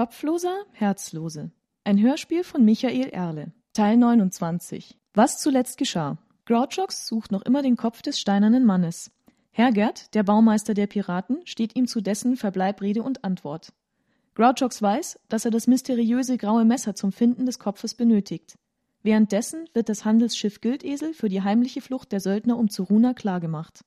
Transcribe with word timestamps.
Kopfloser, 0.00 0.64
Herzlose. 0.72 1.50
Ein 1.84 2.00
Hörspiel 2.00 2.42
von 2.42 2.64
Michael 2.64 3.10
Erle. 3.10 3.52
Teil 3.74 3.98
29. 3.98 4.98
Was 5.12 5.36
zuletzt 5.36 5.76
geschah. 5.76 6.16
Grouchox 6.46 7.06
sucht 7.06 7.30
noch 7.30 7.42
immer 7.42 7.60
den 7.60 7.76
Kopf 7.76 8.00
des 8.00 8.18
steinernen 8.18 8.64
Mannes. 8.64 9.10
Hergert, 9.50 10.14
der 10.14 10.22
Baumeister 10.22 10.72
der 10.72 10.86
Piraten, 10.86 11.42
steht 11.44 11.76
ihm 11.76 11.86
zu 11.86 12.00
dessen 12.00 12.38
Verbleib 12.38 12.80
Rede 12.80 13.02
und 13.02 13.24
Antwort. 13.24 13.74
Grouchox 14.36 14.80
weiß, 14.80 15.20
dass 15.28 15.44
er 15.44 15.50
das 15.50 15.66
mysteriöse 15.66 16.38
graue 16.38 16.64
Messer 16.64 16.94
zum 16.94 17.12
Finden 17.12 17.44
des 17.44 17.58
Kopfes 17.58 17.94
benötigt. 17.94 18.56
Währenddessen 19.02 19.68
wird 19.74 19.90
das 19.90 20.06
Handelsschiff 20.06 20.62
Gildesel 20.62 21.12
für 21.12 21.28
die 21.28 21.42
heimliche 21.42 21.82
Flucht 21.82 22.10
der 22.12 22.20
Söldner 22.20 22.56
um 22.56 22.70
Zuruna 22.70 23.12
klargemacht. 23.12 23.84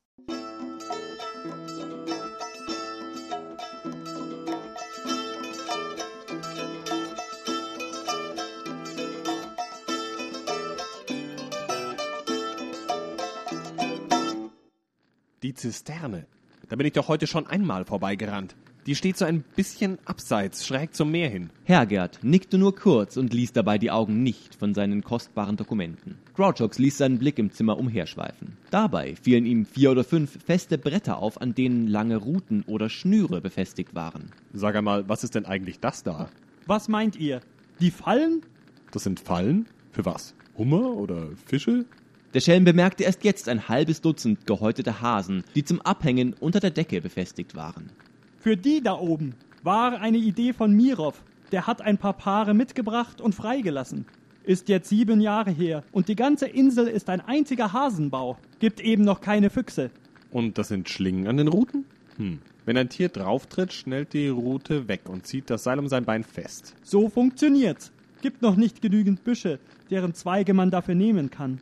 Die 15.44 15.54
Zisterne. 15.54 16.26
Da 16.70 16.78
bin 16.78 16.88
ich 16.88 16.94
doch 16.94 17.10
heute 17.10 17.28
schon 17.28 17.48
einmal 17.48 17.84
vorbeigerannt. 17.84 18.56
Die 18.86 18.96
steht 18.96 19.18
so 19.18 19.26
ein 19.26 19.44
bisschen 19.58 19.98
abseits, 20.06 20.66
schräg 20.66 20.96
zum 20.96 21.12
Meer 21.12 21.30
hin. 21.30 21.50
Hergert 21.66 22.20
nickte 22.22 22.58
nur 22.58 22.74
kurz 22.74 23.18
und 23.18 23.34
ließ 23.34 23.52
dabei 23.52 23.78
die 23.78 23.92
Augen 23.92 24.24
nicht 24.24 24.56
von 24.56 24.74
seinen 24.74 25.04
kostbaren 25.04 25.58
Dokumenten. 25.58 26.18
Grouchox 26.34 26.80
ließ 26.80 26.98
seinen 26.98 27.20
Blick 27.20 27.40
im 27.40 27.52
Zimmer 27.52 27.78
umherschweifen. 27.78 28.58
Dabei 28.72 29.16
fielen 29.22 29.46
ihm 29.46 29.66
vier 29.66 29.92
oder 29.92 30.06
fünf 30.06 30.42
feste 30.46 30.78
Bretter 30.78 31.18
auf, 31.18 31.42
an 31.42 31.54
denen 31.54 31.88
lange 31.88 32.16
Ruten 32.16 32.64
oder 32.66 32.90
Schnüre 32.90 33.42
befestigt 33.42 33.94
waren. 33.96 34.32
Sag 34.54 34.76
einmal, 34.76 35.10
was 35.10 35.26
ist 35.26 35.36
denn 35.36 35.46
eigentlich 35.46 35.82
das 35.82 36.04
da? 36.04 36.30
Was 36.68 36.88
meint 36.88 37.18
ihr? 37.18 37.42
Die 37.82 37.92
Fallen? 37.92 38.44
Das 38.92 39.04
sind 39.04 39.20
Fallen? 39.20 39.68
Für 39.92 40.06
was? 40.06 40.36
Hummer 40.58 40.94
oder 40.96 41.28
Fische? 41.46 41.86
Der 42.34 42.40
Schelm 42.40 42.64
bemerkte 42.64 43.04
erst 43.04 43.24
jetzt 43.24 43.48
ein 43.48 43.70
halbes 43.70 44.02
Dutzend 44.02 44.48
gehäutete 44.48 45.02
Hasen, 45.02 45.44
die 45.54 45.64
zum 45.64 45.82
Abhängen 45.82 46.34
unter 46.40 46.60
der 46.60 46.72
Decke 46.72 47.00
befestigt 47.00 47.56
waren. 47.56 47.92
Für 48.40 48.58
die 48.58 48.82
da 48.82 48.98
oben 48.98 49.36
war 49.62 50.02
eine 50.02 50.18
Idee 50.18 50.52
von 50.52 50.74
Mirov. 50.74 51.22
Der 51.52 51.68
hat 51.68 51.84
ein 51.84 52.00
paar 52.00 52.14
Paare 52.14 52.56
mitgebracht 52.56 53.22
und 53.22 53.36
freigelassen. 53.36 54.06
Ist 54.44 54.68
jetzt 54.68 54.90
sieben 54.90 55.22
Jahre 55.22 55.52
her 55.52 55.84
und 55.92 56.08
die 56.08 56.16
ganze 56.16 56.48
Insel 56.48 56.88
ist 56.88 57.08
ein 57.10 57.22
einziger 57.22 57.72
Hasenbau. 57.72 58.40
Gibt 58.60 58.82
eben 58.82 59.04
noch 59.04 59.22
keine 59.22 59.52
Füchse. 59.52 59.92
Und 60.32 60.58
das 60.58 60.70
sind 60.70 60.90
Schlingen 60.90 61.28
an 61.28 61.38
den 61.38 61.48
Ruten? 61.48 61.86
Hm. 62.18 62.40
Wenn 62.66 62.78
ein 62.78 62.90
Tier 62.90 63.10
drauftritt, 63.10 63.74
schnellt 63.74 64.14
die 64.14 64.30
Rute 64.30 64.88
weg 64.88 65.02
und 65.08 65.28
zieht 65.28 65.52
das 65.52 65.64
Seil 65.64 65.78
um 65.78 65.88
sein 65.88 66.06
Bein 66.06 66.24
fest. 66.24 66.74
So 66.82 67.10
funktioniert's. 67.10 67.92
Gibt 68.22 68.42
noch 68.42 68.56
nicht 68.56 68.82
genügend 68.82 69.24
Büsche, 69.24 69.60
deren 69.92 70.16
Zweige 70.16 70.56
man 70.56 70.72
dafür 70.72 70.96
nehmen 70.96 71.30
kann. 71.30 71.62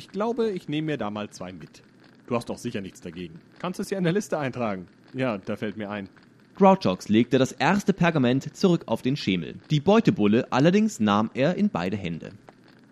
Ich 0.00 0.08
glaube, 0.08 0.48
ich 0.48 0.66
nehme 0.66 0.92
mir 0.92 0.96
da 0.96 1.10
mal 1.10 1.28
zwei 1.28 1.52
mit. 1.52 1.82
Du 2.26 2.34
hast 2.34 2.48
doch 2.48 2.56
sicher 2.56 2.80
nichts 2.80 3.02
dagegen. 3.02 3.38
Kannst 3.58 3.80
es 3.80 3.90
ja 3.90 3.98
in 3.98 4.04
der 4.04 4.14
Liste 4.14 4.38
eintragen. 4.38 4.88
Ja, 5.12 5.36
da 5.36 5.56
fällt 5.56 5.76
mir 5.76 5.90
ein. 5.90 6.08
Grouchox 6.56 7.10
legte 7.10 7.36
das 7.36 7.52
erste 7.52 7.92
Pergament 7.92 8.56
zurück 8.56 8.84
auf 8.86 9.02
den 9.02 9.18
Schemel. 9.18 9.56
Die 9.68 9.80
Beutebulle 9.80 10.50
allerdings 10.50 11.00
nahm 11.00 11.30
er 11.34 11.56
in 11.56 11.68
beide 11.68 11.98
Hände. 11.98 12.32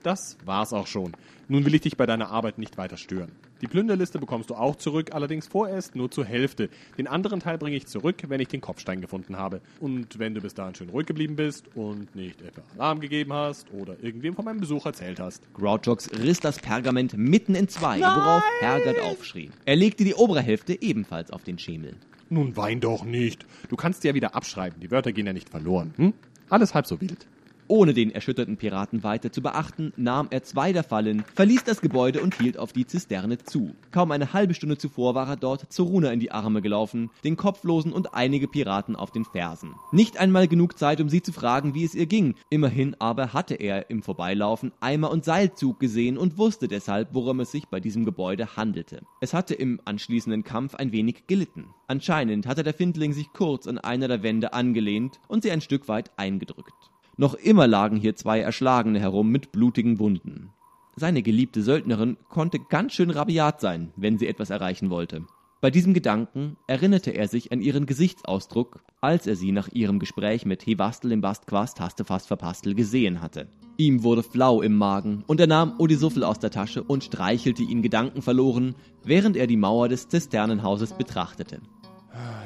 Das 0.02 0.36
war's 0.44 0.74
auch 0.74 0.86
schon. 0.86 1.12
Nun 1.48 1.64
will 1.64 1.74
ich 1.74 1.80
dich 1.80 1.96
bei 1.96 2.04
deiner 2.04 2.28
Arbeit 2.28 2.58
nicht 2.58 2.76
weiter 2.76 2.98
stören. 2.98 3.32
Die 3.60 3.66
Plünderliste 3.66 4.18
bekommst 4.18 4.50
du 4.50 4.54
auch 4.54 4.76
zurück, 4.76 5.10
allerdings 5.12 5.48
vorerst 5.48 5.96
nur 5.96 6.10
zur 6.10 6.24
Hälfte. 6.24 6.68
Den 6.96 7.08
anderen 7.08 7.40
Teil 7.40 7.58
bringe 7.58 7.76
ich 7.76 7.86
zurück, 7.86 8.22
wenn 8.28 8.40
ich 8.40 8.48
den 8.48 8.60
Kopfstein 8.60 9.00
gefunden 9.00 9.36
habe. 9.36 9.60
Und 9.80 10.18
wenn 10.18 10.34
du 10.34 10.40
bis 10.40 10.54
dahin 10.54 10.74
schön 10.74 10.88
ruhig 10.90 11.06
geblieben 11.06 11.34
bist 11.34 11.64
und 11.74 12.14
nicht 12.14 12.40
etwa 12.42 12.62
Alarm 12.76 13.00
gegeben 13.00 13.32
hast 13.32 13.72
oder 13.72 13.96
irgendwem 14.02 14.34
von 14.34 14.44
meinem 14.44 14.60
Besuch 14.60 14.86
erzählt 14.86 15.18
hast. 15.18 15.42
Grouchox 15.54 16.10
riss 16.12 16.38
das 16.38 16.58
Pergament 16.58 17.16
mitten 17.16 17.54
in 17.54 17.68
zwei, 17.68 17.98
Nein! 17.98 18.16
worauf 18.16 18.42
Hergert 18.60 19.00
aufschrie. 19.00 19.50
Er 19.64 19.76
legte 19.76 20.04
die 20.04 20.14
obere 20.14 20.40
Hälfte 20.40 20.80
ebenfalls 20.80 21.30
auf 21.32 21.42
den 21.42 21.58
Schemel. 21.58 21.96
Nun 22.30 22.56
wein 22.56 22.80
doch 22.80 23.04
nicht. 23.04 23.46
Du 23.68 23.76
kannst 23.76 24.04
ja 24.04 24.14
wieder 24.14 24.34
abschreiben. 24.36 24.80
Die 24.80 24.90
Wörter 24.90 25.12
gehen 25.12 25.26
ja 25.26 25.32
nicht 25.32 25.48
verloren. 25.48 25.94
Hm? 25.96 26.12
Alles 26.48 26.74
halb 26.74 26.86
so 26.86 27.00
wild. 27.00 27.26
Ohne 27.70 27.92
den 27.92 28.10
erschütterten 28.10 28.56
Piraten 28.56 29.02
weiter 29.02 29.30
zu 29.30 29.42
beachten, 29.42 29.92
nahm 29.98 30.28
er 30.30 30.42
zwei 30.42 30.72
der 30.72 30.84
Fallen, 30.84 31.22
verließ 31.34 31.64
das 31.64 31.82
Gebäude 31.82 32.22
und 32.22 32.34
hielt 32.34 32.58
auf 32.58 32.72
die 32.72 32.86
Zisterne 32.86 33.36
zu. 33.36 33.74
Kaum 33.90 34.10
eine 34.10 34.32
halbe 34.32 34.54
Stunde 34.54 34.78
zuvor 34.78 35.14
war 35.14 35.28
er 35.28 35.36
dort 35.36 35.70
Zoruna 35.70 36.10
in 36.10 36.18
die 36.18 36.32
Arme 36.32 36.62
gelaufen, 36.62 37.10
den 37.24 37.36
Kopflosen 37.36 37.92
und 37.92 38.14
einige 38.14 38.48
Piraten 38.48 38.96
auf 38.96 39.10
den 39.10 39.26
Fersen. 39.26 39.74
Nicht 39.92 40.16
einmal 40.16 40.48
genug 40.48 40.78
Zeit, 40.78 40.98
um 41.02 41.10
sie 41.10 41.20
zu 41.20 41.30
fragen, 41.30 41.74
wie 41.74 41.84
es 41.84 41.94
ihr 41.94 42.06
ging. 42.06 42.36
Immerhin 42.48 42.96
aber 42.98 43.34
hatte 43.34 43.54
er 43.54 43.90
im 43.90 44.02
Vorbeilaufen 44.02 44.72
Eimer 44.80 45.10
und 45.10 45.26
Seilzug 45.26 45.78
gesehen 45.78 46.16
und 46.16 46.38
wusste 46.38 46.68
deshalb, 46.68 47.10
worum 47.12 47.40
es 47.40 47.52
sich 47.52 47.68
bei 47.68 47.80
diesem 47.80 48.06
Gebäude 48.06 48.56
handelte. 48.56 49.02
Es 49.20 49.34
hatte 49.34 49.52
im 49.52 49.78
anschließenden 49.84 50.42
Kampf 50.42 50.74
ein 50.74 50.92
wenig 50.92 51.26
gelitten. 51.26 51.66
Anscheinend 51.86 52.46
hatte 52.46 52.62
der 52.62 52.72
Findling 52.72 53.12
sich 53.12 53.30
kurz 53.34 53.66
an 53.66 53.76
einer 53.76 54.08
der 54.08 54.22
Wände 54.22 54.54
angelehnt 54.54 55.20
und 55.28 55.42
sie 55.42 55.50
ein 55.50 55.60
Stück 55.60 55.86
weit 55.88 56.10
eingedrückt. 56.16 56.90
Noch 57.20 57.34
immer 57.34 57.66
lagen 57.66 57.96
hier 57.96 58.14
zwei 58.14 58.38
Erschlagene 58.38 59.00
herum 59.00 59.30
mit 59.30 59.50
blutigen 59.50 59.98
Wunden. 59.98 60.50
Seine 60.94 61.20
geliebte 61.20 61.62
Söldnerin 61.62 62.16
konnte 62.28 62.60
ganz 62.60 62.92
schön 62.92 63.10
rabiat 63.10 63.60
sein, 63.60 63.92
wenn 63.96 64.18
sie 64.18 64.28
etwas 64.28 64.50
erreichen 64.50 64.88
wollte. 64.88 65.26
Bei 65.60 65.72
diesem 65.72 65.94
Gedanken 65.94 66.56
erinnerte 66.68 67.10
er 67.10 67.26
sich 67.26 67.50
an 67.50 67.60
ihren 67.60 67.86
Gesichtsausdruck, 67.86 68.84
als 69.00 69.26
er 69.26 69.34
sie 69.34 69.50
nach 69.50 69.68
ihrem 69.72 69.98
Gespräch 69.98 70.46
mit 70.46 70.64
Hevastel 70.64 71.10
im 71.10 71.20
Bastquast 71.20 71.80
Hastefast 71.80 72.28
Verpastel 72.28 72.76
gesehen 72.76 73.20
hatte. 73.20 73.48
Ihm 73.78 74.04
wurde 74.04 74.22
flau 74.22 74.62
im 74.62 74.76
Magen 74.76 75.24
und 75.26 75.40
er 75.40 75.48
nahm 75.48 75.74
Odisuffel 75.78 76.22
aus 76.22 76.38
der 76.38 76.52
Tasche 76.52 76.84
und 76.84 77.02
streichelte 77.02 77.64
ihn 77.64 77.82
gedankenverloren, 77.82 78.76
während 79.02 79.36
er 79.36 79.48
die 79.48 79.56
Mauer 79.56 79.88
des 79.88 80.08
Zisternenhauses 80.08 80.92
betrachtete. 80.92 81.60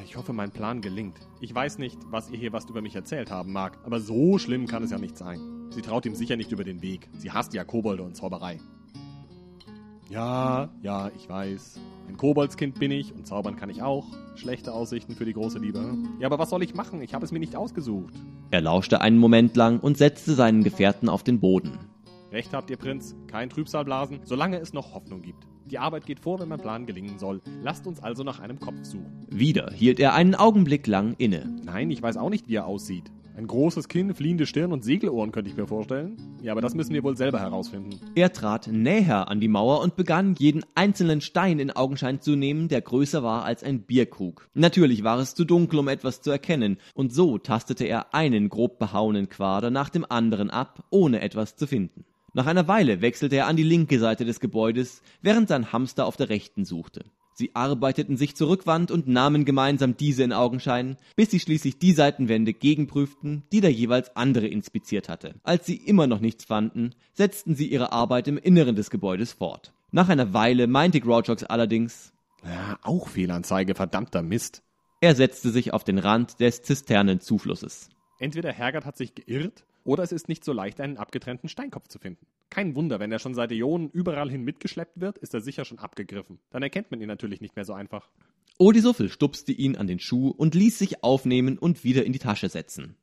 Ich 0.03 0.15
hoffe, 0.17 0.33
mein 0.33 0.51
Plan 0.51 0.81
gelingt. 0.81 1.17
Ich 1.41 1.53
weiß 1.53 1.79
nicht, 1.79 1.97
was 2.11 2.29
ihr 2.29 2.37
hier 2.37 2.53
was 2.53 2.69
über 2.69 2.81
mich 2.81 2.95
erzählt 2.95 3.31
haben 3.31 3.51
mag, 3.51 3.79
aber 3.83 3.99
so 3.99 4.37
schlimm 4.37 4.67
kann 4.67 4.83
es 4.83 4.91
ja 4.91 4.99
nicht 4.99 5.17
sein. 5.17 5.39
Sie 5.71 5.81
traut 5.81 6.05
ihm 6.05 6.13
sicher 6.13 6.35
nicht 6.35 6.51
über 6.51 6.63
den 6.63 6.81
Weg. 6.81 7.09
Sie 7.17 7.31
hasst 7.31 7.53
ja 7.53 7.63
Kobolde 7.63 8.03
und 8.03 8.15
Zauberei. 8.15 8.59
Ja, 10.09 10.69
ja, 10.81 11.09
ich 11.15 11.27
weiß. 11.27 11.79
Ein 12.07 12.17
Koboldskind 12.17 12.77
bin 12.77 12.91
ich 12.91 13.15
und 13.15 13.25
zaubern 13.25 13.55
kann 13.55 13.69
ich 13.71 13.81
auch. 13.81 14.05
Schlechte 14.35 14.71
Aussichten 14.73 15.15
für 15.15 15.25
die 15.25 15.33
große 15.33 15.57
Liebe. 15.57 15.97
Ja, 16.19 16.27
aber 16.27 16.37
was 16.37 16.51
soll 16.51 16.61
ich 16.61 16.75
machen? 16.75 17.01
Ich 17.01 17.15
habe 17.15 17.25
es 17.25 17.31
mir 17.31 17.39
nicht 17.39 17.55
ausgesucht. 17.55 18.13
Er 18.51 18.61
lauschte 18.61 19.01
einen 19.01 19.17
Moment 19.17 19.55
lang 19.55 19.79
und 19.79 19.97
setzte 19.97 20.35
seinen 20.35 20.63
Gefährten 20.63 21.09
auf 21.09 21.23
den 21.23 21.39
Boden. 21.39 21.79
Recht 22.31 22.53
habt 22.53 22.69
ihr, 22.69 22.77
Prinz. 22.77 23.15
Kein 23.27 23.49
Trübsal 23.49 23.85
blasen, 23.85 24.19
solange 24.25 24.59
es 24.59 24.73
noch 24.73 24.93
Hoffnung 24.93 25.21
gibt. 25.21 25.47
Die 25.65 25.79
Arbeit 25.79 26.05
geht 26.05 26.19
vor, 26.19 26.39
wenn 26.39 26.49
mein 26.49 26.59
Plan 26.59 26.85
gelingen 26.85 27.17
soll. 27.17 27.41
Lasst 27.61 27.87
uns 27.87 28.01
also 28.01 28.23
nach 28.23 28.39
einem 28.39 28.59
Kopf 28.59 28.83
suchen. 28.83 29.25
Wieder 29.29 29.71
hielt 29.73 29.99
er 29.99 30.13
einen 30.13 30.35
Augenblick 30.35 30.87
lang 30.87 31.15
inne. 31.17 31.49
Nein, 31.63 31.89
ich 31.89 32.01
weiß 32.01 32.17
auch 32.17 32.29
nicht, 32.29 32.47
wie 32.47 32.55
er 32.55 32.67
aussieht. 32.67 33.11
Ein 33.35 33.47
großes 33.47 33.87
Kinn, 33.87 34.13
fliehende 34.13 34.45
Stirn 34.45 34.71
und 34.71 34.83
Segelohren 34.83 35.31
könnte 35.31 35.49
ich 35.49 35.57
mir 35.57 35.65
vorstellen. 35.65 36.17
Ja, 36.43 36.51
aber 36.51 36.61
das 36.61 36.75
müssen 36.75 36.93
wir 36.93 37.03
wohl 37.03 37.17
selber 37.17 37.39
herausfinden. 37.39 37.99
Er 38.13 38.31
trat 38.31 38.67
näher 38.67 39.27
an 39.27 39.39
die 39.39 39.47
Mauer 39.47 39.81
und 39.81 39.95
begann, 39.95 40.35
jeden 40.37 40.63
einzelnen 40.75 41.19
Stein 41.19 41.57
in 41.57 41.71
Augenschein 41.71 42.21
zu 42.21 42.35
nehmen, 42.35 42.67
der 42.67 42.81
größer 42.81 43.23
war 43.23 43.43
als 43.43 43.63
ein 43.63 43.81
Bierkrug. 43.81 44.49
Natürlich 44.53 45.03
war 45.03 45.17
es 45.17 45.33
zu 45.33 45.45
dunkel, 45.45 45.79
um 45.79 45.87
etwas 45.87 46.21
zu 46.21 46.29
erkennen, 46.29 46.77
und 46.93 47.11
so 47.11 47.39
tastete 47.39 47.85
er 47.85 48.13
einen 48.13 48.49
grob 48.49 48.77
behauenen 48.77 49.29
Quader 49.29 49.71
nach 49.71 49.89
dem 49.89 50.05
anderen 50.07 50.51
ab, 50.51 50.83
ohne 50.91 51.21
etwas 51.21 51.55
zu 51.55 51.65
finden. 51.65 52.05
Nach 52.33 52.47
einer 52.47 52.67
Weile 52.67 53.01
wechselte 53.01 53.35
er 53.35 53.47
an 53.47 53.55
die 53.55 53.63
linke 53.63 53.99
Seite 53.99 54.25
des 54.25 54.39
Gebäudes, 54.39 55.03
während 55.21 55.47
sein 55.49 55.71
Hamster 55.71 56.07
auf 56.07 56.17
der 56.17 56.29
rechten 56.29 56.65
suchte. 56.65 57.05
Sie 57.35 57.55
arbeiteten 57.55 58.17
sich 58.17 58.35
zur 58.35 58.49
Rückwand 58.49 58.91
und 58.91 59.07
nahmen 59.07 59.45
gemeinsam 59.45 59.97
diese 59.97 60.23
in 60.23 60.33
Augenschein, 60.33 60.97
bis 61.15 61.31
sie 61.31 61.39
schließlich 61.39 61.79
die 61.79 61.93
Seitenwände 61.93 62.53
gegenprüften, 62.53 63.43
die 63.51 63.61
der 63.61 63.71
jeweils 63.71 64.15
andere 64.15 64.47
inspiziert 64.47 65.09
hatte. 65.09 65.35
Als 65.43 65.65
sie 65.65 65.75
immer 65.75 66.05
noch 66.07 66.19
nichts 66.19 66.45
fanden, 66.45 66.91
setzten 67.13 67.55
sie 67.55 67.67
ihre 67.67 67.91
Arbeit 67.91 68.27
im 68.27 68.37
Inneren 68.37 68.75
des 68.75 68.89
Gebäudes 68.89 69.33
fort. 69.33 69.73
Nach 69.91 70.09
einer 70.09 70.33
Weile 70.33 70.67
meinte 70.67 70.99
Grouchox 71.01 71.43
allerdings, 71.43 72.13
Ja, 72.43 72.77
auch 72.81 73.07
Fehlanzeige, 73.07 73.73
verdammter 73.75 74.21
Mist. 74.23 74.63
er 75.01 75.15
setzte 75.15 75.49
sich 75.51 75.73
auf 75.73 75.83
den 75.83 75.97
Rand 75.99 76.39
des 76.39 76.61
Zisternenzuflusses. 76.63 77.89
Entweder 78.19 78.51
Hergert 78.51 78.85
hat 78.85 78.97
sich 78.97 79.13
geirrt, 79.15 79.65
oder 79.83 80.03
es 80.03 80.11
ist 80.11 80.29
nicht 80.29 80.43
so 80.43 80.53
leicht, 80.53 80.79
einen 80.79 80.97
abgetrennten 80.97 81.49
Steinkopf 81.49 81.87
zu 81.87 81.99
finden. 81.99 82.25
Kein 82.49 82.75
Wunder, 82.75 82.99
wenn 82.99 83.11
er 83.11 83.19
schon 83.19 83.33
seit 83.33 83.51
Äonen 83.51 83.89
überall 83.89 84.29
hin 84.29 84.43
mitgeschleppt 84.43 84.99
wird, 84.99 85.17
ist 85.17 85.33
er 85.33 85.41
sicher 85.41 85.65
schon 85.65 85.79
abgegriffen. 85.79 86.39
Dann 86.49 86.63
erkennt 86.63 86.91
man 86.91 87.01
ihn 87.01 87.07
natürlich 87.07 87.41
nicht 87.41 87.55
mehr 87.55 87.65
so 87.65 87.73
einfach. 87.73 88.09
Odisuffel 88.57 89.09
stupste 89.09 89.51
ihn 89.51 89.75
an 89.75 89.87
den 89.87 89.99
Schuh 89.99 90.29
und 90.29 90.55
ließ 90.55 90.77
sich 90.77 91.03
aufnehmen 91.03 91.57
und 91.57 91.83
wieder 91.83 92.05
in 92.05 92.13
die 92.13 92.19
Tasche 92.19 92.49
setzen. 92.49 92.95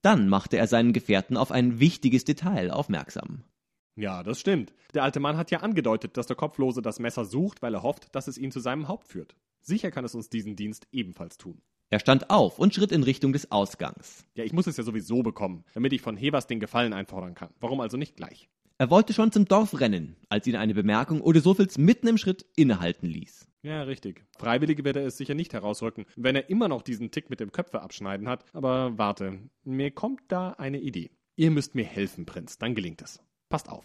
Dann 0.00 0.28
machte 0.28 0.56
er 0.56 0.66
seinen 0.66 0.92
Gefährten 0.92 1.36
auf 1.36 1.52
ein 1.52 1.80
wichtiges 1.80 2.24
Detail 2.24 2.70
aufmerksam. 2.70 3.44
Ja, 3.94 4.22
das 4.22 4.40
stimmt. 4.40 4.72
Der 4.94 5.02
alte 5.02 5.20
Mann 5.20 5.36
hat 5.36 5.50
ja 5.50 5.60
angedeutet, 5.60 6.16
dass 6.16 6.26
der 6.26 6.36
Kopflose 6.36 6.82
das 6.82 6.98
Messer 6.98 7.24
sucht, 7.24 7.62
weil 7.62 7.74
er 7.74 7.82
hofft, 7.82 8.14
dass 8.14 8.26
es 8.26 8.38
ihn 8.38 8.50
zu 8.50 8.60
seinem 8.60 8.88
Haupt 8.88 9.08
führt. 9.08 9.36
Sicher 9.60 9.90
kann 9.90 10.04
es 10.04 10.14
uns 10.14 10.28
diesen 10.28 10.56
Dienst 10.56 10.88
ebenfalls 10.92 11.36
tun. 11.36 11.60
Er 11.92 12.00
stand 12.00 12.30
auf 12.30 12.58
und 12.58 12.74
schritt 12.74 12.90
in 12.90 13.02
Richtung 13.02 13.34
des 13.34 13.52
Ausgangs. 13.52 14.24
Ja, 14.34 14.44
ich 14.44 14.54
muss 14.54 14.66
es 14.66 14.78
ja 14.78 14.82
sowieso 14.82 15.22
bekommen, 15.22 15.62
damit 15.74 15.92
ich 15.92 16.00
von 16.00 16.16
Hebers 16.16 16.46
den 16.46 16.58
Gefallen 16.58 16.94
einfordern 16.94 17.34
kann. 17.34 17.50
Warum 17.60 17.80
also 17.80 17.98
nicht 17.98 18.16
gleich? 18.16 18.48
Er 18.78 18.88
wollte 18.88 19.12
schon 19.12 19.30
zum 19.30 19.44
Dorf 19.44 19.78
rennen, 19.78 20.16
als 20.30 20.46
ihn 20.46 20.56
eine 20.56 20.72
Bemerkung 20.72 21.20
Odesophils 21.20 21.76
mitten 21.76 22.06
im 22.06 22.16
Schritt 22.16 22.46
innehalten 22.56 23.06
ließ. 23.06 23.46
Ja, 23.60 23.82
richtig. 23.82 24.24
Freiwillige 24.38 24.86
wird 24.86 24.96
er 24.96 25.04
es 25.04 25.18
sicher 25.18 25.34
nicht 25.34 25.52
herausrücken, 25.52 26.06
wenn 26.16 26.34
er 26.34 26.48
immer 26.48 26.66
noch 26.66 26.80
diesen 26.80 27.10
Tick 27.10 27.28
mit 27.28 27.40
dem 27.40 27.52
Köpfe 27.52 27.82
abschneiden 27.82 28.26
hat. 28.26 28.46
Aber 28.54 28.96
warte, 28.96 29.40
mir 29.62 29.90
kommt 29.90 30.22
da 30.28 30.52
eine 30.52 30.80
Idee. 30.80 31.10
Ihr 31.36 31.50
müsst 31.50 31.74
mir 31.74 31.84
helfen, 31.84 32.24
Prinz, 32.24 32.56
dann 32.56 32.74
gelingt 32.74 33.02
es. 33.02 33.20
Passt 33.50 33.68
auf. 33.68 33.84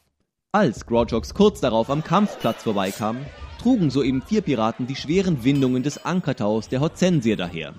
Als 0.54 0.86
Grouchox 0.86 1.34
kurz 1.34 1.60
darauf 1.60 1.90
am 1.90 2.06
Kampfplatz 2.06 2.64
vorbeikam, 2.64 3.18
trugen 3.62 3.90
soeben 3.90 4.22
vier 4.22 4.40
Piraten 4.40 4.88
die 4.88 4.96
schweren 4.96 5.44
Windungen 5.44 5.84
des 5.84 6.06
Ankertaus 6.06 6.70
der 6.70 6.80
Hortensier 6.80 7.36
daher. 7.36 7.76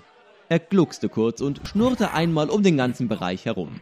Er 0.50 0.58
gluckste 0.58 1.10
kurz 1.10 1.42
und 1.42 1.60
schnurrte 1.68 2.12
einmal 2.12 2.48
um 2.48 2.62
den 2.62 2.78
ganzen 2.78 3.06
Bereich 3.06 3.44
herum. 3.44 3.80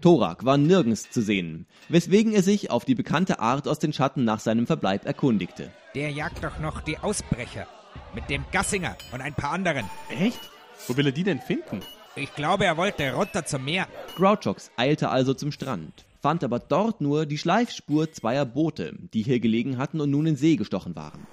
Thorak 0.00 0.44
war 0.44 0.56
nirgends 0.56 1.10
zu 1.10 1.20
sehen, 1.20 1.66
weswegen 1.90 2.32
er 2.32 2.42
sich 2.42 2.70
auf 2.70 2.86
die 2.86 2.94
bekannte 2.94 3.40
Art 3.40 3.68
aus 3.68 3.78
den 3.78 3.92
Schatten 3.92 4.24
nach 4.24 4.40
seinem 4.40 4.66
Verbleib 4.66 5.04
erkundigte. 5.04 5.70
Der 5.94 6.10
jagt 6.10 6.42
doch 6.42 6.60
noch 6.60 6.80
die 6.80 6.96
Ausbrecher. 6.98 7.66
Mit 8.14 8.30
dem 8.30 8.44
Gassinger 8.52 8.96
und 9.12 9.20
ein 9.20 9.34
paar 9.34 9.52
anderen. 9.52 9.84
Echt? 10.08 10.40
Wo 10.86 10.96
will 10.96 11.06
er 11.06 11.12
die 11.12 11.24
denn 11.24 11.40
finden? 11.40 11.80
Ich 12.16 12.34
glaube, 12.34 12.64
er 12.64 12.78
wollte 12.78 13.12
runter 13.12 13.44
zum 13.44 13.66
Meer. 13.66 13.86
Grouchox 14.16 14.70
eilte 14.76 15.10
also 15.10 15.34
zum 15.34 15.52
Strand, 15.52 16.06
fand 16.22 16.42
aber 16.42 16.58
dort 16.58 17.02
nur 17.02 17.26
die 17.26 17.38
Schleifspur 17.38 18.10
zweier 18.12 18.46
Boote, 18.46 18.94
die 19.12 19.22
hier 19.22 19.40
gelegen 19.40 19.76
hatten 19.76 20.00
und 20.00 20.10
nun 20.10 20.26
in 20.26 20.36
See 20.36 20.56
gestochen 20.56 20.96
waren. 20.96 21.26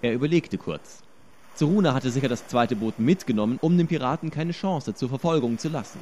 Er 0.00 0.14
überlegte 0.14 0.56
kurz. 0.56 1.02
Zeruna 1.54 1.92
hatte 1.92 2.10
sicher 2.10 2.28
das 2.28 2.46
zweite 2.46 2.76
Boot 2.76 2.98
mitgenommen, 2.98 3.58
um 3.60 3.76
den 3.76 3.86
Piraten 3.86 4.30
keine 4.30 4.52
Chance 4.52 4.94
zur 4.94 5.10
Verfolgung 5.10 5.58
zu 5.58 5.68
lassen. 5.68 5.98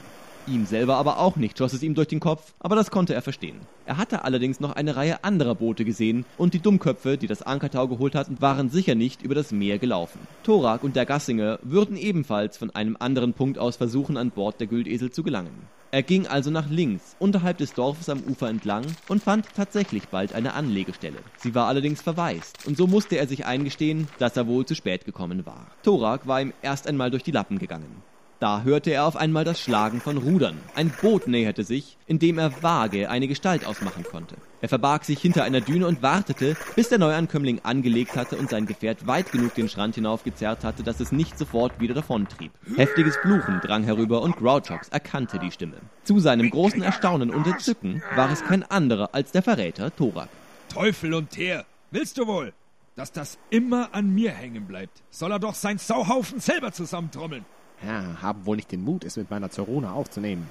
Ihm 0.47 0.65
selber 0.65 0.97
aber 0.97 1.19
auch 1.19 1.37
nicht, 1.37 1.59
schoss 1.59 1.73
es 1.73 1.83
ihm 1.83 1.95
durch 1.95 2.09
den 2.09 2.21
Kopf, 2.21 2.55
aber 2.61 2.75
das 2.75 2.91
konnte 2.91 3.15
er 3.15 3.21
verstehen. 3.21 3.61
Er 3.85 3.99
hatte 3.99 4.25
allerdings 4.25 4.59
noch 4.59 4.73
eine 4.73 4.97
Reihe 4.97 5.23
anderer 5.23 5.55
Boote 5.55 5.85
gesehen 5.85 6.25
und 6.39 6.55
die 6.55 6.61
Dummköpfe, 6.61 7.19
die 7.19 7.27
das 7.27 7.43
Ankertau 7.43 7.89
geholt 7.89 8.15
hatten, 8.15 8.41
waren 8.41 8.71
sicher 8.71 8.95
nicht 8.95 9.23
über 9.23 9.35
das 9.35 9.53
Meer 9.53 9.79
gelaufen. 9.79 10.21
Thorak 10.45 10.83
und 10.83 10.97
der 10.97 11.05
Gassinger 11.05 11.59
würden 11.63 11.97
ebenfalls 11.97 12.57
von 12.57 12.71
einem 12.71 12.97
anderen 12.99 13.35
Punkt 13.35 13.59
aus 13.59 13.77
versuchen, 13.77 14.17
an 14.17 14.31
Bord 14.31 14.61
der 14.61 14.67
Güldesel 14.67 15.11
zu 15.11 15.23
gelangen. 15.23 15.69
Er 15.93 16.05
ging 16.05 16.29
also 16.29 16.51
nach 16.51 16.71
links, 16.71 17.17
unterhalb 17.19 17.59
des 17.59 17.75
Dorfes 17.75 18.09
am 18.09 18.23
Ufer 18.23 18.49
entlang 18.49 18.85
und 19.09 19.25
fand 19.25 19.45
tatsächlich 19.57 20.05
bald 20.05 20.33
eine 20.33 20.55
Anlegestelle. 20.55 21.19
Sie 21.39 21.53
war 21.57 21.67
allerdings 21.67 22.01
verwaist 22.01 22.65
und 22.69 22.77
so 22.77 22.87
musste 22.87 23.17
er 23.17 23.27
sich 23.27 23.45
eingestehen, 23.45 24.07
dass 24.21 24.37
er 24.37 24.47
wohl 24.47 24.65
zu 24.65 24.77
spät 24.77 25.05
gekommen 25.05 25.47
war. 25.47 25.67
Thorak 25.83 26.29
war 26.29 26.41
ihm 26.41 26.53
erst 26.63 26.87
einmal 26.87 27.11
durch 27.11 27.25
die 27.25 27.33
Lappen 27.33 27.59
gegangen. 27.59 28.05
Da 28.41 28.63
hörte 28.63 28.91
er 28.91 29.05
auf 29.05 29.17
einmal 29.17 29.45
das 29.45 29.61
Schlagen 29.61 30.01
von 30.01 30.17
Rudern. 30.17 30.57
Ein 30.75 30.89
Boot 30.89 31.29
näherte 31.29 31.63
sich, 31.63 31.99
in 32.07 32.19
dem 32.19 32.39
er 32.39 32.63
vage 32.63 33.11
eine 33.11 33.29
Gestalt 33.29 33.67
ausmachen 33.67 34.03
konnte. 34.03 34.35
Er 34.63 34.71
verbarg 34.71 35.05
sich 35.05 35.21
hinter 35.21 35.45
einer 35.45 35.61
Düne 35.61 35.87
und 35.87 36.03
wartete, 36.03 36.57
bis 36.75 36.89
der 36.89 36.97
Neuankömmling 36.97 37.61
angelegt 37.65 38.17
hatte 38.17 38.37
und 38.39 38.49
sein 38.49 38.65
Gefährt 38.65 39.07
weit 39.07 39.31
genug 39.31 39.55
den 39.57 39.69
Strand 39.69 39.97
hinaufgezerrt 39.97 40.65
hatte, 40.65 40.83
dass 40.83 41.01
es 41.01 41.13
nicht 41.13 41.39
sofort 41.39 41.81
wieder 41.81 41.93
davontrieb. 41.93 42.51
Heftiges 42.77 43.19
Fluchen 43.19 43.61
drang 43.61 43.85
herüber 43.85 44.23
und 44.23 44.39
Grouchox 44.39 44.89
erkannte 44.89 45.39
die 45.39 45.51
Stimme. 45.51 45.77
Zu 46.05 46.19
seinem 46.19 46.49
großen 46.49 46.81
Erstaunen 46.81 47.29
und 47.29 47.47
Entzücken 47.47 48.03
war 48.17 48.33
es 48.33 48.43
kein 48.43 48.63
anderer 48.63 49.11
als 49.13 49.33
der 49.33 49.43
Verräter 49.43 49.95
Thorak. 49.95 50.31
Teufel 50.73 51.13
und 51.13 51.29
Teer, 51.29 51.67
willst 51.91 52.17
du 52.17 52.27
wohl, 52.27 52.55
dass 52.97 53.13
das 53.13 53.37
immer 53.51 53.91
an 53.93 54.15
mir 54.15 54.31
hängen 54.31 54.67
bleibt? 54.67 55.03
Soll 55.11 55.31
er 55.31 55.39
doch 55.39 55.55
sein 55.55 55.77
Sauhaufen 55.77 56.41
selber 56.41 56.73
zusammentrommeln. 56.73 57.45
Ja, 57.87 58.21
haben 58.23 58.47
wohl 58.47 58.57
nicht 58.57 58.73
den 58.73 58.83
Mut, 58.85 59.05
es 59.05 59.17
mit 59.17 59.31
meiner 59.31 59.51
Zorone 59.51 59.93
aufzunehmen. 59.93 60.49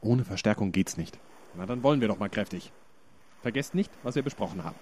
Ohne 0.00 0.24
Verstärkung 0.24 0.72
geht's 0.72 0.96
nicht. 0.96 1.18
Na, 1.56 1.66
dann 1.66 1.82
wollen 1.82 2.00
wir 2.00 2.08
doch 2.08 2.18
mal 2.18 2.28
kräftig. 2.28 2.70
Vergesst 3.42 3.74
nicht, 3.74 3.90
was 4.02 4.14
wir 4.14 4.22
besprochen 4.22 4.64
haben. 4.64 4.76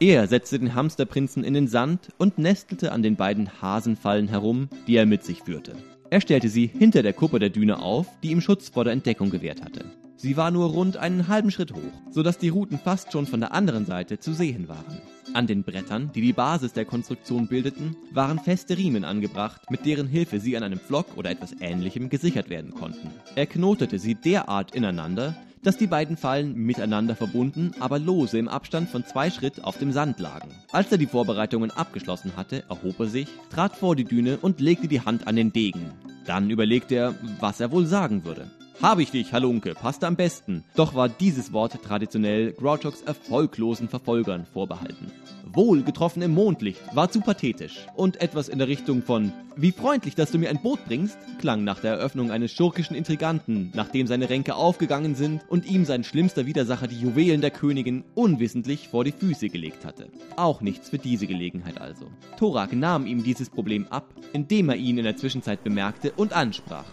Er 0.00 0.26
setzte 0.26 0.58
den 0.58 0.74
Hamsterprinzen 0.74 1.44
in 1.44 1.52
den 1.52 1.68
Sand 1.68 2.08
und 2.16 2.38
nestelte 2.38 2.92
an 2.92 3.02
den 3.02 3.16
beiden 3.16 3.60
Hasenfallen 3.60 4.28
herum, 4.28 4.68
die 4.86 4.96
er 4.96 5.04
mit 5.04 5.24
sich 5.24 5.42
führte. 5.42 5.76
Er 6.08 6.20
stellte 6.20 6.48
sie 6.48 6.66
hinter 6.66 7.02
der 7.02 7.12
Kuppe 7.12 7.38
der 7.38 7.50
Düne 7.50 7.80
auf, 7.80 8.06
die 8.22 8.30
ihm 8.30 8.40
Schutz 8.40 8.70
vor 8.70 8.84
der 8.84 8.94
Entdeckung 8.94 9.30
gewährt 9.30 9.62
hatte. 9.62 9.84
Sie 10.22 10.36
war 10.36 10.50
nur 10.50 10.68
rund 10.68 10.98
einen 10.98 11.28
halben 11.28 11.50
Schritt 11.50 11.72
hoch, 11.72 11.78
so 12.10 12.22
dass 12.22 12.36
die 12.36 12.50
Routen 12.50 12.78
fast 12.78 13.10
schon 13.10 13.26
von 13.26 13.40
der 13.40 13.52
anderen 13.54 13.86
Seite 13.86 14.18
zu 14.18 14.34
sehen 14.34 14.68
waren. 14.68 15.00
An 15.32 15.46
den 15.46 15.62
Brettern, 15.62 16.10
die 16.14 16.20
die 16.20 16.34
Basis 16.34 16.74
der 16.74 16.84
Konstruktion 16.84 17.48
bildeten, 17.48 17.96
waren 18.12 18.38
feste 18.38 18.76
Riemen 18.76 19.06
angebracht, 19.06 19.70
mit 19.70 19.86
deren 19.86 20.06
Hilfe 20.06 20.38
sie 20.38 20.58
an 20.58 20.62
einem 20.62 20.78
Pflock 20.78 21.16
oder 21.16 21.30
etwas 21.30 21.54
ähnlichem 21.62 22.10
gesichert 22.10 22.50
werden 22.50 22.74
konnten. 22.74 23.10
Er 23.34 23.46
knotete 23.46 23.98
sie 23.98 24.14
derart 24.14 24.74
ineinander, 24.74 25.34
dass 25.62 25.78
die 25.78 25.86
beiden 25.86 26.18
Fallen 26.18 26.54
miteinander 26.54 27.16
verbunden, 27.16 27.72
aber 27.80 27.98
lose 27.98 28.36
im 28.36 28.48
Abstand 28.48 28.90
von 28.90 29.06
zwei 29.06 29.30
Schritt 29.30 29.64
auf 29.64 29.78
dem 29.78 29.90
Sand 29.90 30.20
lagen. 30.20 30.50
Als 30.70 30.92
er 30.92 30.98
die 30.98 31.06
Vorbereitungen 31.06 31.70
abgeschlossen 31.70 32.32
hatte, 32.36 32.64
erhob 32.68 33.00
er 33.00 33.06
sich, 33.06 33.28
trat 33.48 33.74
vor 33.74 33.96
die 33.96 34.04
Düne 34.04 34.36
und 34.36 34.60
legte 34.60 34.86
die 34.86 35.00
Hand 35.00 35.26
an 35.26 35.36
den 35.36 35.50
Degen. 35.50 35.92
Dann 36.26 36.50
überlegte 36.50 36.94
er, 36.94 37.14
was 37.40 37.60
er 37.60 37.72
wohl 37.72 37.86
sagen 37.86 38.26
würde. 38.26 38.50
Hab 38.82 38.98
ich 38.98 39.10
dich, 39.10 39.34
Halunke, 39.34 39.74
passte 39.74 40.06
am 40.06 40.16
besten. 40.16 40.64
Doch 40.74 40.94
war 40.94 41.10
dieses 41.10 41.52
Wort 41.52 41.82
traditionell 41.82 42.52
Grouchox 42.52 43.02
erfolglosen 43.02 43.90
Verfolgern 43.90 44.46
vorbehalten. 44.46 45.12
Wohl 45.52 45.82
getroffen 45.82 46.22
im 46.22 46.32
Mondlicht 46.32 46.80
war 46.94 47.10
zu 47.10 47.20
pathetisch 47.20 47.86
und 47.94 48.22
etwas 48.22 48.48
in 48.48 48.58
der 48.58 48.68
Richtung 48.68 49.02
von 49.02 49.32
Wie 49.54 49.72
freundlich, 49.72 50.14
dass 50.14 50.30
du 50.30 50.38
mir 50.38 50.48
ein 50.48 50.62
Boot 50.62 50.82
bringst, 50.86 51.18
klang 51.38 51.62
nach 51.62 51.80
der 51.80 51.92
Eröffnung 51.92 52.30
eines 52.30 52.52
schurkischen 52.52 52.96
Intriganten, 52.96 53.70
nachdem 53.74 54.06
seine 54.06 54.30
Ränke 54.30 54.54
aufgegangen 54.54 55.14
sind 55.14 55.42
und 55.50 55.66
ihm 55.66 55.84
sein 55.84 56.02
schlimmster 56.02 56.46
Widersacher 56.46 56.86
die 56.86 57.00
Juwelen 57.00 57.42
der 57.42 57.50
Königin 57.50 58.04
unwissentlich 58.14 58.88
vor 58.88 59.04
die 59.04 59.12
Füße 59.12 59.50
gelegt 59.50 59.84
hatte. 59.84 60.06
Auch 60.36 60.62
nichts 60.62 60.88
für 60.88 60.98
diese 60.98 61.26
Gelegenheit 61.26 61.78
also. 61.78 62.06
Thorak 62.38 62.72
nahm 62.72 63.06
ihm 63.06 63.24
dieses 63.24 63.50
Problem 63.50 63.86
ab, 63.90 64.14
indem 64.32 64.70
er 64.70 64.76
ihn 64.76 64.96
in 64.96 65.04
der 65.04 65.18
Zwischenzeit 65.18 65.62
bemerkte 65.62 66.12
und 66.12 66.32
ansprach. 66.32 66.86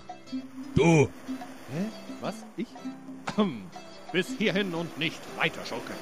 Du, 0.75 1.07
Hä? 1.71 1.85
Was? 2.21 2.45
Ich? 2.55 2.67
Bis 4.11 4.29
hierhin 4.37 4.73
und 4.73 4.97
nicht 4.97 5.19
weiter, 5.37 5.65
Schurke. 5.65 5.93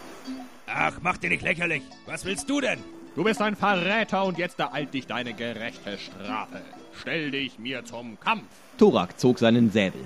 ach, 0.67 0.99
mach 1.01 1.17
dir 1.17 1.29
nicht 1.29 1.41
lächerlich. 1.43 1.81
Was 2.05 2.23
willst 2.25 2.49
du 2.49 2.61
denn? 2.61 2.79
Du 3.15 3.23
bist 3.23 3.41
ein 3.41 3.55
Verräter 3.55 4.25
und 4.25 4.37
jetzt 4.37 4.59
ereilt 4.59 4.93
dich 4.93 5.07
deine 5.07 5.33
gerechte 5.33 5.97
Strafe. 5.97 6.61
Stell 6.99 7.31
dich 7.31 7.57
mir 7.57 7.83
zum 7.85 8.19
Kampf. 8.19 8.43
Thorak 8.77 9.19
zog 9.19 9.39
seinen 9.39 9.71
Säbel. 9.71 10.03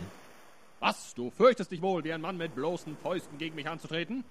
Was? 0.79 1.13
Du 1.15 1.29
fürchtest 1.31 1.71
dich 1.71 1.81
wohl, 1.81 2.03
wie 2.03 2.13
ein 2.13 2.21
Mann 2.21 2.37
mit 2.37 2.55
bloßen 2.55 2.95
Fäusten 3.01 3.37
gegen 3.37 3.55
mich 3.55 3.67
anzutreten? 3.67 4.23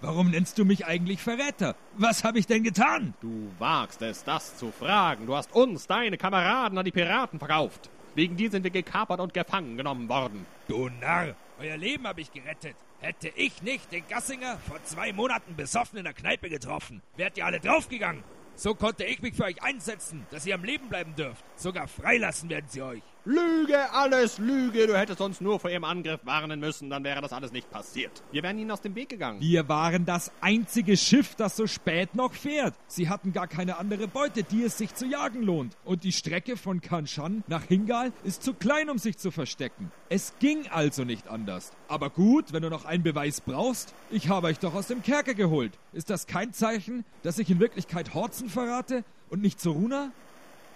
Warum 0.00 0.30
nennst 0.30 0.58
du 0.58 0.64
mich 0.64 0.86
eigentlich 0.86 1.20
Verräter? 1.20 1.76
Was 1.96 2.24
habe 2.24 2.38
ich 2.38 2.46
denn 2.46 2.64
getan? 2.64 3.14
Du 3.20 3.50
wagst 3.58 4.02
es, 4.02 4.24
das 4.24 4.56
zu 4.56 4.72
fragen. 4.72 5.26
Du 5.26 5.36
hast 5.36 5.52
uns, 5.54 5.86
deine 5.86 6.16
Kameraden, 6.16 6.78
an 6.78 6.84
die 6.84 6.90
Piraten 6.90 7.38
verkauft. 7.38 7.90
Wegen 8.14 8.36
dir 8.36 8.50
sind 8.50 8.62
wir 8.62 8.70
gekapert 8.70 9.20
und 9.20 9.32
gefangen 9.32 9.78
genommen 9.78 10.08
worden. 10.08 10.44
Du 10.68 10.90
Narr, 11.00 11.34
euer 11.58 11.76
Leben 11.78 12.06
habe 12.06 12.20
ich 12.20 12.30
gerettet. 12.30 12.76
Hätte 13.00 13.28
ich 13.34 13.62
nicht 13.62 13.90
den 13.90 14.06
Gassinger 14.06 14.58
vor 14.68 14.84
zwei 14.84 15.12
Monaten 15.12 15.56
besoffen 15.56 15.98
in 15.98 16.04
der 16.04 16.12
Kneipe 16.12 16.50
getroffen, 16.50 17.00
wärt 17.16 17.38
ihr 17.38 17.46
alle 17.46 17.58
draufgegangen. 17.58 18.22
So 18.54 18.74
konnte 18.74 19.04
ich 19.04 19.22
mich 19.22 19.34
für 19.34 19.44
euch 19.44 19.62
einsetzen, 19.62 20.26
dass 20.30 20.44
ihr 20.44 20.54
am 20.54 20.62
Leben 20.62 20.88
bleiben 20.88 21.14
dürft. 21.16 21.42
Sogar 21.56 21.88
freilassen 21.88 22.50
werden 22.50 22.66
sie 22.68 22.82
euch. 22.82 23.02
Lüge, 23.24 23.92
alles 23.92 24.38
Lüge. 24.38 24.88
Du 24.88 24.98
hättest 24.98 25.20
uns 25.20 25.40
nur 25.40 25.60
vor 25.60 25.70
ihrem 25.70 25.84
Angriff 25.84 26.20
warnen 26.24 26.58
müssen, 26.58 26.90
dann 26.90 27.04
wäre 27.04 27.20
das 27.20 27.32
alles 27.32 27.52
nicht 27.52 27.70
passiert. 27.70 28.10
Wir 28.32 28.42
wären 28.42 28.58
ihnen 28.58 28.72
aus 28.72 28.80
dem 28.80 28.96
Weg 28.96 29.10
gegangen. 29.10 29.40
Wir 29.40 29.68
waren 29.68 30.04
das 30.04 30.32
einzige 30.40 30.96
Schiff, 30.96 31.36
das 31.36 31.56
so 31.56 31.68
spät 31.68 32.16
noch 32.16 32.34
fährt. 32.34 32.74
Sie 32.88 33.08
hatten 33.08 33.32
gar 33.32 33.46
keine 33.46 33.76
andere 33.78 34.08
Beute, 34.08 34.42
die 34.42 34.64
es 34.64 34.76
sich 34.76 34.96
zu 34.96 35.06
jagen 35.06 35.42
lohnt. 35.42 35.76
Und 35.84 36.02
die 36.02 36.10
Strecke 36.10 36.56
von 36.56 36.80
Kanshan 36.80 37.44
nach 37.46 37.62
Hingal 37.62 38.12
ist 38.24 38.42
zu 38.42 38.54
klein, 38.54 38.90
um 38.90 38.98
sich 38.98 39.18
zu 39.18 39.30
verstecken. 39.30 39.92
Es 40.08 40.34
ging 40.40 40.66
also 40.68 41.04
nicht 41.04 41.28
anders. 41.28 41.70
Aber 41.86 42.10
gut, 42.10 42.52
wenn 42.52 42.62
du 42.62 42.70
noch 42.70 42.86
einen 42.86 43.04
Beweis 43.04 43.40
brauchst, 43.40 43.94
ich 44.10 44.30
habe 44.30 44.48
euch 44.48 44.58
doch 44.58 44.74
aus 44.74 44.88
dem 44.88 45.00
Kerker 45.00 45.34
geholt. 45.34 45.78
Ist 45.92 46.10
das 46.10 46.26
kein 46.26 46.52
Zeichen, 46.52 47.04
dass 47.22 47.38
ich 47.38 47.48
in 47.50 47.60
Wirklichkeit 47.60 48.14
Horzen 48.14 48.48
verrate 48.48 49.04
und 49.30 49.42
nicht 49.42 49.60
Zoruna? 49.60 50.10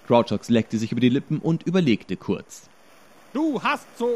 Grouchox 0.06 0.48
leckte 0.48 0.78
sich 0.78 0.92
über 0.92 1.00
die 1.00 1.08
Lippen 1.08 1.38
und 1.38 1.64
überlegte 1.64 2.16
kurz. 2.16 2.68
Du 3.32 3.62
hast 3.62 3.86
so 3.98 4.08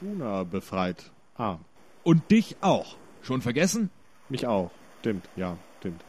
Luna 0.00 0.44
befreit. 0.44 1.10
Ah, 1.38 1.56
Und 2.04 2.30
dich 2.30 2.56
auch. 2.60 2.96
Schon 3.22 3.42
vergessen? 3.42 3.90
mich 4.28 4.46
auch. 4.46 4.70
Stimmt, 5.00 5.28
ja, 5.36 5.56
stimmt. 5.78 6.02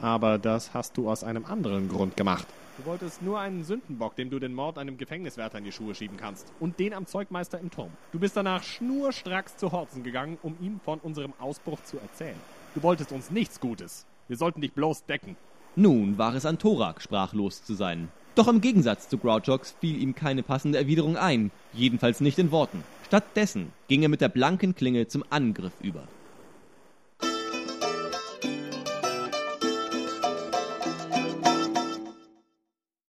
Aber 0.00 0.38
das 0.38 0.74
hast 0.74 0.96
du 0.96 1.10
aus 1.10 1.24
einem 1.24 1.44
anderen 1.44 1.88
Grund 1.88 2.16
gemacht. 2.16 2.46
Du 2.78 2.84
wolltest 2.86 3.22
nur 3.22 3.38
einen 3.38 3.62
Sündenbock, 3.64 4.16
dem 4.16 4.30
du 4.30 4.38
den 4.40 4.52
Mord 4.54 4.78
einem 4.78 4.96
Gefängniswärter 4.96 5.58
in 5.58 5.64
die 5.64 5.72
Schuhe 5.72 5.94
schieben 5.94 6.16
kannst. 6.16 6.52
Und 6.60 6.78
den 6.80 6.92
am 6.92 7.06
Zeugmeister 7.06 7.58
im 7.60 7.70
Turm. 7.70 7.90
Du 8.12 8.18
bist 8.18 8.36
danach 8.36 8.62
schnurstracks 8.64 9.56
zu 9.56 9.70
Horzen 9.72 10.02
gegangen, 10.02 10.38
um 10.42 10.56
ihm 10.60 10.80
von 10.84 10.98
unserem 11.00 11.32
Ausbruch 11.38 11.80
zu 11.84 11.98
erzählen. 11.98 12.38
Du 12.74 12.82
wolltest 12.82 13.12
uns 13.12 13.30
nichts 13.30 13.60
Gutes. 13.60 14.06
Wir 14.28 14.36
sollten 14.36 14.60
dich 14.60 14.72
bloß 14.72 15.04
decken. 15.06 15.36
Nun 15.76 16.18
war 16.18 16.34
es 16.34 16.46
an 16.46 16.58
Thorak, 16.58 17.00
sprachlos 17.02 17.62
zu 17.64 17.74
sein. 17.74 18.08
Doch 18.34 18.48
im 18.48 18.60
Gegensatz 18.60 19.08
zu 19.08 19.18
Grouchox 19.18 19.76
fiel 19.80 20.00
ihm 20.02 20.14
keine 20.14 20.42
passende 20.42 20.78
Erwiderung 20.78 21.16
ein, 21.16 21.52
jedenfalls 21.72 22.20
nicht 22.20 22.38
in 22.38 22.50
Worten. 22.50 22.82
Stattdessen 23.06 23.72
ging 23.86 24.02
er 24.02 24.08
mit 24.08 24.20
der 24.20 24.28
blanken 24.28 24.74
Klinge 24.74 25.06
zum 25.06 25.24
Angriff 25.30 25.74
über. 25.80 26.02